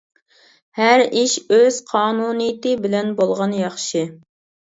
ھەر 0.77 1.03
ئىش 1.19 1.35
ئۆز 1.57 1.77
قانۇنىيىتى 1.91 2.73
بىلەن 2.87 3.13
بولغان 3.21 3.55
ياخشى. 3.61 4.05